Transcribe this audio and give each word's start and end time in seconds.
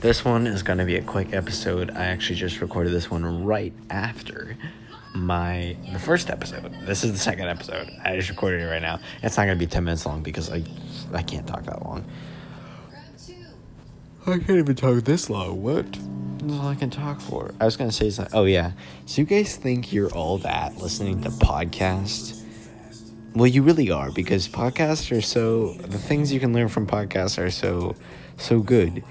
This 0.00 0.24
one 0.24 0.46
is 0.46 0.62
going 0.62 0.78
to 0.78 0.86
be 0.86 0.96
a 0.96 1.02
quick 1.02 1.34
episode. 1.34 1.90
I 1.90 2.06
actually 2.06 2.36
just 2.36 2.62
recorded 2.62 2.90
this 2.90 3.10
one 3.10 3.44
right 3.44 3.74
after 3.90 4.56
my 5.14 5.76
the 5.92 5.98
first 5.98 6.30
episode. 6.30 6.72
This 6.86 7.04
is 7.04 7.12
the 7.12 7.18
second 7.18 7.48
episode. 7.48 7.90
I 8.02 8.16
just 8.16 8.30
recorded 8.30 8.62
it 8.62 8.64
right 8.64 8.80
now. 8.80 8.98
It's 9.22 9.36
not 9.36 9.44
going 9.44 9.58
to 9.58 9.62
be 9.62 9.66
10 9.66 9.84
minutes 9.84 10.06
long 10.06 10.22
because 10.22 10.50
I 10.50 10.62
I 11.12 11.22
can't 11.22 11.46
talk 11.46 11.64
that 11.64 11.84
long. 11.84 12.06
I 14.26 14.38
can't 14.38 14.50
even 14.50 14.74
talk 14.74 15.04
this 15.04 15.28
long. 15.28 15.62
What? 15.62 15.92
That's 16.38 16.52
all 16.54 16.68
I 16.68 16.76
can 16.76 16.88
talk 16.88 17.20
for. 17.20 17.52
I 17.60 17.66
was 17.66 17.76
gonna 17.76 17.92
say 17.92 18.08
something. 18.08 18.34
Oh 18.34 18.44
yeah. 18.44 18.72
So 19.04 19.20
you 19.20 19.26
guys 19.26 19.56
think 19.56 19.92
you're 19.92 20.12
all 20.12 20.38
that 20.38 20.78
listening 20.78 21.20
to 21.22 21.30
podcasts? 21.30 22.42
Well, 23.34 23.46
you 23.46 23.62
really 23.62 23.90
are 23.90 24.10
because 24.10 24.48
podcasts 24.48 25.14
are 25.16 25.20
so. 25.20 25.74
The 25.74 25.98
things 25.98 26.32
you 26.32 26.40
can 26.40 26.52
learn 26.52 26.68
from 26.68 26.86
podcasts 26.86 27.42
are 27.42 27.50
so, 27.50 27.94
so 28.36 28.60
good, 28.60 29.04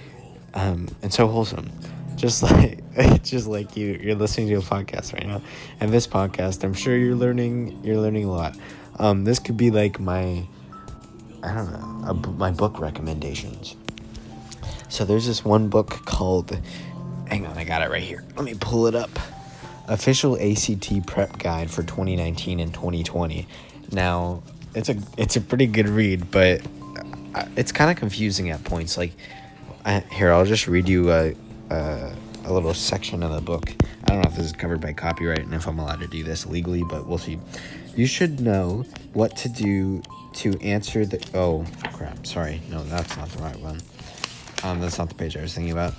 um, 0.53 0.87
and 1.01 1.13
so 1.13 1.27
wholesome. 1.27 1.69
Just 2.15 2.43
like, 2.51 2.81
just 3.23 3.47
like 3.47 3.77
you, 3.77 3.99
you're 4.01 4.15
listening 4.15 4.47
to 4.49 4.55
a 4.55 4.61
podcast 4.61 5.13
right 5.13 5.25
now, 5.25 5.41
and 5.79 5.91
this 5.91 6.07
podcast, 6.07 6.63
I'm 6.63 6.73
sure 6.73 6.97
you're 6.97 7.15
learning. 7.15 7.79
You're 7.83 7.97
learning 7.97 8.25
a 8.25 8.31
lot. 8.31 8.57
Um, 8.97 9.23
this 9.23 9.39
could 9.39 9.55
be 9.55 9.71
like 9.71 9.99
my, 9.99 10.45
I 11.41 11.53
don't 11.53 11.71
know, 11.71 12.09
a, 12.09 12.13
my 12.13 12.51
book 12.51 12.79
recommendations. 12.79 13.75
So 14.89 15.05
there's 15.05 15.27
this 15.27 15.45
one 15.45 15.69
book 15.69 15.89
called 16.05 16.59
Hang 17.29 17.45
on, 17.45 17.57
I 17.57 17.63
got 17.63 17.83
it 17.83 17.91
right 17.91 18.01
here. 18.01 18.23
Let 18.35 18.43
me 18.43 18.55
pull 18.59 18.87
it 18.87 18.95
up. 18.95 19.11
Official 19.87 20.35
ACT 20.39 21.05
prep 21.05 21.37
guide 21.37 21.69
for 21.69 21.83
2019 21.83 22.59
and 22.59 22.73
2020. 22.73 23.47
Now, 23.91 24.41
it's 24.73 24.89
a 24.89 24.97
it's 25.15 25.35
a 25.35 25.41
pretty 25.41 25.67
good 25.67 25.87
read, 25.87 26.31
but 26.31 26.61
uh, 27.35 27.45
it's 27.55 27.71
kind 27.71 27.91
of 27.91 27.97
confusing 27.97 28.49
at 28.49 28.63
points. 28.63 28.97
Like, 28.97 29.11
I, 29.85 29.99
here 30.11 30.31
I'll 30.31 30.45
just 30.45 30.67
read 30.67 30.87
you 30.87 31.11
a, 31.11 31.35
a 31.69 32.15
a 32.45 32.53
little 32.53 32.73
section 32.73 33.21
of 33.23 33.31
the 33.31 33.41
book. 33.41 33.73
I 34.03 34.13
don't 34.13 34.21
know 34.21 34.29
if 34.29 34.35
this 34.35 34.47
is 34.47 34.53
covered 34.53 34.81
by 34.81 34.93
copyright 34.93 35.39
and 35.39 35.53
if 35.53 35.67
I'm 35.67 35.79
allowed 35.79 35.99
to 36.01 36.07
do 36.07 36.23
this 36.23 36.45
legally, 36.45 36.83
but 36.83 37.05
we'll 37.05 37.17
see. 37.17 37.39
You 37.95 38.07
should 38.07 38.39
know 38.39 38.85
what 39.13 39.35
to 39.37 39.49
do 39.49 40.01
to 40.35 40.59
answer 40.61 41.05
the. 41.05 41.23
Oh 41.33 41.65
crap! 41.93 42.25
Sorry, 42.25 42.61
no, 42.69 42.83
that's 42.83 43.15
not 43.17 43.29
the 43.29 43.43
right 43.43 43.59
one. 43.59 43.79
Um, 44.63 44.79
that's 44.79 44.97
not 44.97 45.09
the 45.09 45.15
page 45.15 45.37
I 45.37 45.41
was 45.41 45.53
thinking 45.53 45.71
about. 45.71 45.93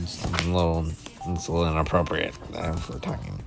It's 0.00 0.24
a 0.24 0.28
little, 0.48 0.86
it's 1.26 1.48
a 1.48 1.52
little 1.52 1.70
inappropriate 1.70 2.34
uh, 2.54 2.74
if 2.76 3.00
talking. 3.02 3.40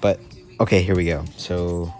But 0.00 0.20
okay, 0.60 0.82
here 0.82 0.94
we 0.94 1.04
go. 1.04 1.24
So, 1.36 1.92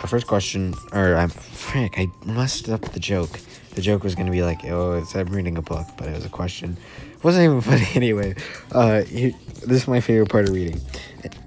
our 0.00 0.06
first 0.06 0.26
question, 0.26 0.74
or 0.92 1.14
I'm 1.14 1.28
frick, 1.28 1.98
I 1.98 2.08
messed 2.24 2.68
up 2.68 2.82
the 2.92 3.00
joke. 3.00 3.40
The 3.74 3.80
joke 3.80 4.04
was 4.04 4.14
gonna 4.14 4.30
be 4.30 4.42
like, 4.42 4.64
oh, 4.64 4.92
it's 4.92 5.14
I'm 5.14 5.26
reading 5.26 5.56
a 5.56 5.62
book, 5.62 5.86
but 5.96 6.08
it 6.08 6.14
was 6.14 6.24
a 6.24 6.30
question. 6.30 6.76
It 7.12 7.24
wasn't 7.24 7.44
even 7.44 7.60
funny 7.62 7.88
anyway. 7.94 8.34
Uh, 8.72 9.02
here, 9.02 9.32
this 9.66 9.82
is 9.82 9.88
my 9.88 10.00
favorite 10.00 10.28
part 10.28 10.48
of 10.48 10.54
reading. 10.54 10.80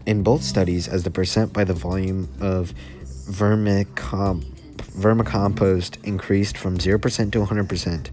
In 0.06 0.24
both 0.24 0.44
studies, 0.44 0.88
as 0.88 1.04
the 1.04 1.12
percent 1.12 1.54
by 1.54 1.64
the 1.64 1.74
volume 1.74 2.28
of 2.42 2.74
vermicomp 3.08 4.46
vermicompost 4.98 6.04
increased 6.04 6.58
from 6.58 6.78
0% 6.78 7.32
to 7.32 7.40
100%, 7.40 8.10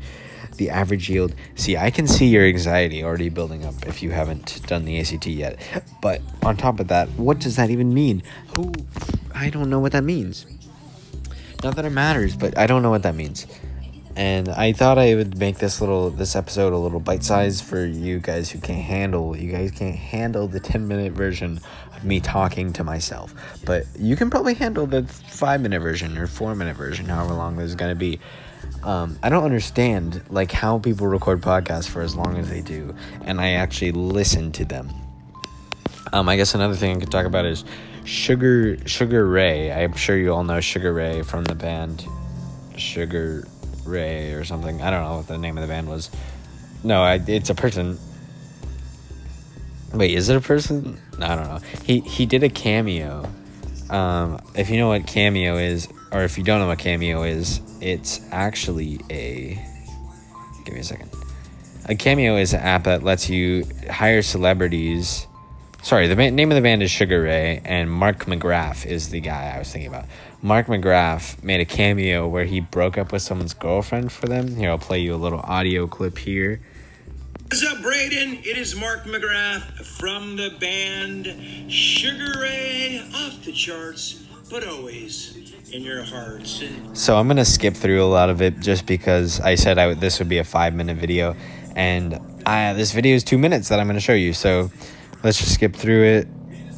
the 0.56 0.70
average 0.70 1.08
yield. 1.08 1.34
See, 1.56 1.76
I 1.76 1.90
can 1.90 2.06
see 2.06 2.26
your 2.26 2.44
anxiety 2.44 3.02
already 3.02 3.28
building 3.28 3.64
up 3.64 3.74
if 3.86 4.02
you 4.02 4.10
haven't 4.10 4.60
done 4.66 4.84
the 4.84 5.00
ACT 5.00 5.26
yet. 5.26 5.58
But 6.00 6.20
on 6.42 6.56
top 6.56 6.80
of 6.80 6.88
that, 6.88 7.08
what 7.10 7.40
does 7.40 7.56
that 7.56 7.70
even 7.70 7.92
mean? 7.92 8.22
Who 8.56 8.72
I 9.34 9.50
don't 9.50 9.68
know 9.68 9.80
what 9.80 9.92
that 9.92 10.04
means. 10.04 10.46
Not 11.62 11.76
that 11.76 11.84
it 11.84 11.90
matters, 11.90 12.36
but 12.36 12.56
I 12.56 12.66
don't 12.66 12.82
know 12.82 12.90
what 12.90 13.02
that 13.02 13.14
means. 13.14 13.46
And 14.16 14.48
I 14.48 14.72
thought 14.72 14.96
I 14.96 15.14
would 15.14 15.38
make 15.38 15.58
this 15.58 15.80
little 15.80 16.10
this 16.10 16.36
episode 16.36 16.72
a 16.72 16.78
little 16.78 17.00
bite 17.00 17.24
size 17.24 17.60
for 17.60 17.84
you 17.84 18.20
guys 18.20 18.48
who 18.48 18.60
can't 18.60 18.82
handle 18.82 19.36
you 19.36 19.50
guys 19.50 19.72
can't 19.72 19.96
handle 19.96 20.46
the 20.46 20.60
10 20.60 20.86
minute 20.86 21.12
version 21.12 21.58
of 21.96 22.04
me 22.04 22.20
talking 22.20 22.72
to 22.74 22.84
myself. 22.84 23.34
But 23.64 23.86
you 23.98 24.14
can 24.14 24.30
probably 24.30 24.54
handle 24.54 24.86
the 24.86 25.02
5 25.02 25.60
minute 25.60 25.80
version 25.80 26.16
or 26.16 26.28
4 26.28 26.54
minute 26.54 26.76
version 26.76 27.06
however 27.06 27.34
long 27.34 27.56
this 27.56 27.70
is 27.70 27.74
going 27.74 27.90
to 27.90 27.98
be. 27.98 28.20
Um, 28.84 29.18
I 29.22 29.30
don't 29.30 29.44
understand 29.44 30.22
like 30.30 30.52
how 30.52 30.78
people 30.78 31.06
record 31.08 31.40
podcasts 31.40 31.88
for 31.88 32.02
as 32.02 32.14
long 32.14 32.36
as 32.36 32.48
they 32.48 32.60
do, 32.60 32.94
and 33.22 33.40
I 33.40 33.52
actually 33.52 33.92
listen 33.92 34.52
to 34.52 34.64
them. 34.64 34.90
Um, 36.12 36.28
I 36.28 36.36
guess 36.36 36.54
another 36.54 36.76
thing 36.76 36.96
I 36.96 37.00
could 37.00 37.10
talk 37.10 37.26
about 37.26 37.46
is 37.46 37.64
Sugar 38.04 38.76
Sugar 38.86 39.26
Ray. 39.26 39.72
I'm 39.72 39.94
sure 39.94 40.16
you 40.16 40.32
all 40.32 40.44
know 40.44 40.60
Sugar 40.60 40.92
Ray 40.92 41.22
from 41.22 41.44
the 41.44 41.54
band 41.54 42.06
Sugar 42.76 43.46
Ray 43.84 44.32
or 44.32 44.44
something. 44.44 44.80
I 44.82 44.90
don't 44.90 45.02
know 45.02 45.16
what 45.16 45.26
the 45.26 45.38
name 45.38 45.56
of 45.56 45.62
the 45.62 45.68
band 45.68 45.88
was. 45.88 46.10
No, 46.82 47.02
I, 47.02 47.20
it's 47.26 47.50
a 47.50 47.54
person. 47.54 47.98
Wait, 49.92 50.10
is 50.10 50.28
it 50.28 50.36
a 50.36 50.40
person? 50.40 51.00
I 51.18 51.34
don't 51.34 51.44
know. 51.44 51.60
He 51.84 52.00
he 52.00 52.26
did 52.26 52.42
a 52.42 52.50
cameo. 52.50 53.28
Um, 53.90 54.40
if 54.54 54.70
you 54.70 54.78
know 54.78 54.88
what 54.88 55.06
cameo 55.06 55.56
is, 55.56 55.88
or 56.12 56.24
if 56.24 56.36
you 56.36 56.44
don't 56.44 56.60
know 56.60 56.66
what 56.66 56.78
cameo 56.78 57.22
is, 57.22 57.60
it's 57.80 58.20
actually 58.32 59.00
a. 59.10 59.58
Give 60.64 60.74
me 60.74 60.80
a 60.80 60.84
second. 60.84 61.10
A 61.86 61.94
cameo 61.94 62.36
is 62.36 62.54
an 62.54 62.60
app 62.60 62.84
that 62.84 63.02
lets 63.02 63.28
you 63.28 63.64
hire 63.90 64.22
celebrities. 64.22 65.26
Sorry, 65.84 66.06
the 66.06 66.16
name 66.16 66.50
of 66.50 66.54
the 66.54 66.62
band 66.62 66.82
is 66.82 66.90
Sugar 66.90 67.24
Ray, 67.24 67.60
and 67.62 67.90
Mark 67.90 68.24
McGrath 68.24 68.86
is 68.86 69.10
the 69.10 69.20
guy 69.20 69.52
I 69.54 69.58
was 69.58 69.70
thinking 69.70 69.88
about. 69.88 70.06
Mark 70.40 70.68
McGrath 70.68 71.44
made 71.44 71.60
a 71.60 71.66
cameo 71.66 72.26
where 72.26 72.46
he 72.46 72.60
broke 72.60 72.96
up 72.96 73.12
with 73.12 73.20
someone's 73.20 73.52
girlfriend 73.52 74.10
for 74.10 74.24
them. 74.24 74.56
Here, 74.56 74.70
I'll 74.70 74.78
play 74.78 75.00
you 75.00 75.14
a 75.14 75.20
little 75.20 75.40
audio 75.40 75.86
clip 75.86 76.16
here. 76.16 76.62
What's 77.42 77.62
up, 77.66 77.82
Braden? 77.82 78.38
It 78.44 78.56
is 78.56 78.74
Mark 78.74 79.04
McGrath 79.04 79.84
from 79.98 80.36
the 80.36 80.56
band 80.58 81.70
Sugar 81.70 82.40
Ray, 82.40 83.06
off 83.16 83.44
the 83.44 83.52
charts, 83.52 84.24
but 84.48 84.66
always 84.66 85.36
in 85.70 85.82
your 85.82 86.02
hearts. 86.02 86.64
So 86.94 87.18
I'm 87.18 87.28
gonna 87.28 87.44
skip 87.44 87.74
through 87.74 88.02
a 88.02 88.08
lot 88.08 88.30
of 88.30 88.40
it 88.40 88.58
just 88.58 88.86
because 88.86 89.38
I 89.38 89.54
said 89.54 89.76
I 89.76 89.88
would, 89.88 90.00
this 90.00 90.18
would 90.18 90.30
be 90.30 90.38
a 90.38 90.44
five 90.44 90.72
minute 90.74 90.96
video, 90.96 91.36
and 91.76 92.18
I, 92.46 92.72
this 92.72 92.92
video 92.92 93.14
is 93.14 93.22
two 93.22 93.36
minutes 93.36 93.68
that 93.68 93.80
I'm 93.80 93.86
gonna 93.86 94.00
show 94.00 94.14
you. 94.14 94.32
So 94.32 94.70
let's 95.24 95.38
just 95.38 95.54
skip 95.54 95.74
through 95.74 96.04
it. 96.04 96.28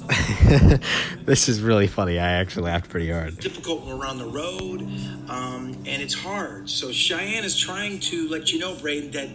this 1.27 1.49
is 1.49 1.61
really 1.61 1.89
funny. 1.89 2.17
I 2.21 2.35
actually 2.35 2.71
laughed 2.71 2.89
pretty 2.89 3.11
hard. 3.11 3.39
Difficult 3.39 3.85
when 3.85 3.99
we're 3.99 4.07
on 4.07 4.19
the 4.19 4.27
road, 4.27 4.83
um, 5.29 5.75
and 5.85 6.01
it's 6.01 6.15
hard. 6.15 6.71
So 6.71 6.93
Cheyenne 6.93 7.43
is 7.43 7.59
trying 7.59 7.99
to 8.01 8.29
let 8.29 8.53
you 8.53 8.61
know, 8.61 8.77
Braden, 8.77 9.11
that 9.11 9.29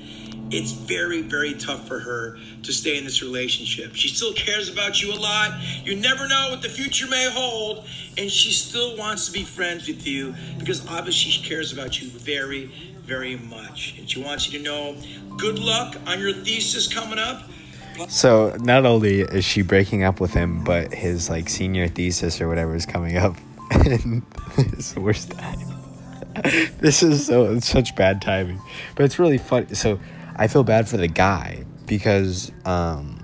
it's 0.50 0.72
very, 0.72 1.22
very 1.22 1.56
tough 1.56 1.86
for 1.90 2.00
her 2.00 2.38
to 2.64 2.72
stay 2.72 2.98
in 2.98 3.04
this 3.04 3.22
relationship. 3.22 3.96
She 3.96 4.08
still 4.08 4.32
cares 4.34 4.70
about 4.70 5.02
you 5.02 5.14
a 5.14 5.20
lot. 5.20 5.62
You 5.84 5.98
never 5.98 6.26
know 6.30 6.48
what 6.50 6.62
the 6.62 6.70
future 6.70 7.08
may 7.08 7.30
hold, 7.30 7.86
and 8.18 8.32
she 8.32 8.52
still 8.52 8.96
wants 8.96 9.26
to 9.26 9.34
be 9.34 9.44
friends 9.44 9.88
with 9.88 10.08
you 10.08 10.34
because 10.58 10.88
obviously 10.88 11.32
she 11.32 11.44
cares 11.44 11.74
about 11.74 12.02
you 12.02 12.08
very, 12.10 12.72
very 13.02 13.36
much. 13.36 13.96
And 13.98 14.10
she 14.10 14.24
wants 14.24 14.50
you 14.50 14.58
to 14.60 14.64
know 14.64 14.96
good 15.36 15.60
luck 15.60 15.98
on 16.08 16.20
your 16.20 16.32
thesis 16.32 16.88
coming 16.88 17.20
up. 17.20 17.44
So 18.08 18.56
not 18.60 18.86
only 18.86 19.22
is 19.22 19.46
she 19.46 19.62
breaking 19.62 20.04
up 20.04 20.20
with 20.20 20.34
him, 20.34 20.64
but 20.64 20.94
his 20.94 21.30
like 21.30 21.50
senior 21.50 21.88
thesis 21.88 22.42
or 22.42 22.48
whatever 22.48 22.76
is 22.76 22.86
coming 22.86 23.18
up, 23.18 23.36
and 23.72 24.24
it's 24.58 24.94
the 24.94 25.02
worst 25.02 25.32
time. 25.32 25.60
this 26.80 27.04
is 27.04 27.26
so 27.26 27.60
such 27.60 27.96
bad 27.96 28.22
timing, 28.22 28.60
but 28.96 29.06
it's 29.06 29.20
really 29.20 29.38
funny. 29.38 29.74
So 29.76 30.00
I 30.36 30.48
feel 30.48 30.64
bad 30.64 30.88
for 30.88 30.98
the 30.98 31.08
guy 31.08 31.66
because 31.86 32.52
um, 32.66 33.22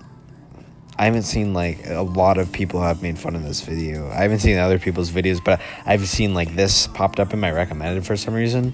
I 0.97 1.06
haven't 1.06 1.23
seen 1.23 1.53
like 1.53 1.85
a 1.85 2.01
lot 2.01 2.38
of 2.38 2.51
people 2.51 2.81
have 2.81 3.01
made 3.01 3.17
fun 3.17 3.35
of 3.35 3.44
this 3.44 3.61
video. 3.61 4.09
I 4.09 4.23
haven't 4.23 4.39
seen 4.39 4.57
other 4.57 4.79
people's 4.79 5.11
videos, 5.11 5.44
but 5.44 5.61
I've 5.85 6.07
seen 6.07 6.33
like 6.33 6.56
this 6.56 6.88
popped 6.88 7.19
up 7.19 7.33
in 7.33 7.39
my 7.39 7.51
recommended 7.51 8.06
for 8.06 8.18
some 8.18 8.33
reason, 8.33 8.74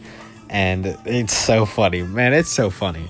and 0.49 0.97
it's 1.05 1.35
so 1.35 1.65
funny, 1.65 2.01
man. 2.01 2.33
It's 2.33 2.49
so 2.49 2.69
funny. 2.69 3.07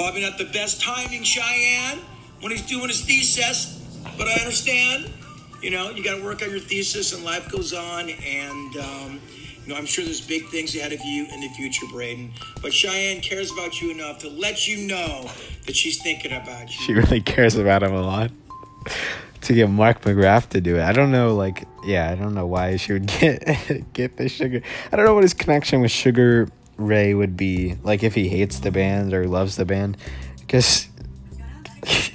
Probably 0.00 0.22
not 0.22 0.38
the 0.38 0.46
best 0.46 0.80
timing, 0.80 1.24
Cheyenne, 1.24 1.98
when 2.40 2.52
he's 2.52 2.66
doing 2.66 2.88
his 2.88 3.02
thesis, 3.02 3.86
but 4.16 4.28
I 4.28 4.32
understand. 4.34 5.10
You 5.62 5.70
know, 5.70 5.90
you 5.90 6.02
got 6.02 6.16
to 6.16 6.24
work 6.24 6.42
on 6.42 6.48
your 6.48 6.58
thesis, 6.58 7.12
and 7.12 7.22
life 7.22 7.50
goes 7.50 7.72
on, 7.72 8.08
and. 8.08 8.76
Um, 8.76 9.20
you 9.62 9.74
know, 9.74 9.78
I'm 9.78 9.84
sure 9.84 10.02
there's 10.06 10.22
big 10.22 10.46
things 10.46 10.74
ahead 10.74 10.94
of 10.94 11.00
you 11.04 11.26
in 11.26 11.42
the 11.42 11.48
future, 11.48 11.84
Braden. 11.92 12.32
But 12.62 12.72
Cheyenne 12.72 13.20
cares 13.20 13.52
about 13.52 13.80
you 13.82 13.90
enough 13.90 14.18
to 14.20 14.30
let 14.30 14.66
you 14.66 14.88
know 14.88 15.30
that 15.66 15.76
she's 15.76 16.02
thinking 16.02 16.32
about 16.32 16.62
you. 16.62 16.80
She 16.86 16.94
really 16.94 17.20
cares 17.20 17.56
about 17.56 17.82
him 17.82 17.92
a 17.92 18.00
lot. 18.00 18.30
to 19.42 19.54
get 19.54 19.68
Mark 19.68 20.02
McGrath 20.02 20.48
to 20.50 20.60
do 20.60 20.76
it. 20.76 20.82
I 20.82 20.92
don't 20.92 21.12
know, 21.12 21.34
like, 21.34 21.64
yeah, 21.84 22.10
I 22.10 22.14
don't 22.14 22.34
know 22.34 22.46
why 22.46 22.76
she 22.76 22.94
would 22.94 23.06
get 23.20 23.92
get 23.92 24.16
the 24.16 24.28
sugar. 24.28 24.62
I 24.90 24.96
don't 24.96 25.04
know 25.04 25.14
what 25.14 25.24
his 25.24 25.34
connection 25.34 25.80
with 25.80 25.90
Sugar 25.90 26.48
Ray 26.80 27.14
would 27.14 27.36
be. 27.36 27.76
Like, 27.82 28.02
if 28.02 28.14
he 28.14 28.28
hates 28.28 28.60
the 28.60 28.70
band 28.70 29.12
or 29.14 29.26
loves 29.26 29.56
the 29.56 29.64
band, 29.64 29.96
because 30.38 30.86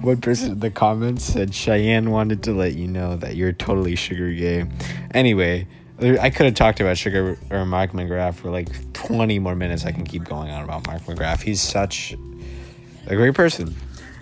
one 0.00 0.20
person 0.20 0.52
in 0.52 0.60
the 0.60 0.70
comments 0.70 1.24
said 1.24 1.54
Cheyenne 1.54 2.10
wanted 2.10 2.42
to 2.44 2.52
let 2.52 2.74
you 2.74 2.88
know 2.88 3.16
that 3.16 3.36
you're 3.36 3.52
totally 3.52 3.96
sugar 3.96 4.32
gay. 4.32 4.66
Anyway, 5.12 5.66
I 6.00 6.30
could 6.30 6.46
have 6.46 6.54
talked 6.54 6.80
about 6.80 6.96
Sugar 6.96 7.36
or 7.50 7.66
Mark 7.66 7.92
McGrath 7.92 8.36
for 8.36 8.50
like 8.50 8.92
20 8.94 9.38
more 9.38 9.54
minutes. 9.54 9.84
I 9.84 9.92
can 9.92 10.04
keep 10.04 10.24
going 10.24 10.50
on 10.50 10.64
about 10.64 10.86
Mark 10.86 11.02
McGrath. 11.02 11.42
He's 11.42 11.60
such 11.60 12.14
a 13.06 13.16
great 13.16 13.34
person. 13.34 13.74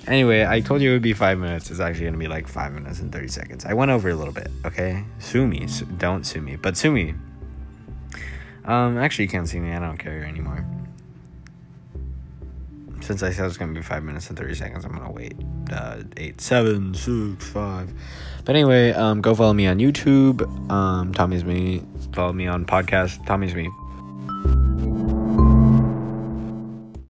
Anyway, 0.09 0.45
I 0.45 0.61
told 0.61 0.81
you 0.81 0.91
it 0.91 0.95
would 0.95 1.03
be 1.03 1.13
five 1.13 1.39
minutes. 1.39 1.71
It's 1.71 1.81
actually 1.81 2.11
to 2.11 2.17
be 2.17 2.27
like 2.27 2.49
five 2.49 2.73
minutes 2.73 2.99
and 2.99 3.13
30 3.13 3.29
seconds. 3.29 3.65
I 3.65 3.75
went 3.75 3.91
over 3.91 4.09
a 4.09 4.15
little 4.15 4.33
bit, 4.33 4.51
okay? 4.65 5.05
Sue 5.19 5.47
me. 5.47 5.69
Don't 5.99 6.25
sue 6.25 6.41
me, 6.41 6.57
but 6.57 6.77
sue 6.77 6.91
me. 6.91 7.15
Um, 8.69 8.99
actually, 8.99 9.25
you 9.25 9.31
can't 9.31 9.49
see 9.49 9.59
me. 9.59 9.73
I 9.73 9.79
don't 9.79 9.97
care 9.97 10.25
anymore. 10.25 10.65
Since 13.01 13.23
I 13.23 13.31
said 13.31 13.47
it's 13.47 13.57
to 13.73 13.81
be 13.81 13.83
five 13.83 14.05
minutes 14.05 14.29
and 14.29 14.39
30 14.39 14.55
seconds, 14.55 14.85
I'm 14.85 14.93
to 15.07 15.11
wait. 15.11 15.35
Uh, 15.73 16.03
eight, 16.19 16.41
seven, 16.43 16.93
six, 16.93 17.49
five. 17.49 17.91
But 18.45 18.55
anyway, 18.55 18.93
um, 18.93 19.23
go 19.23 19.35
follow 19.35 19.55
me 19.55 19.67
on 19.67 19.79
YouTube. 19.79 20.43
Um, 20.71 21.15
Tommy's 21.15 21.45
me. 21.45 21.83
Follow 22.13 22.35
me 22.35 22.47
on 22.47 22.67
podcast. 22.67 23.25
Tommy's 23.25 23.55
me. 23.55 23.71